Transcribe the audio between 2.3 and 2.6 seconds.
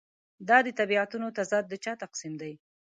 دی.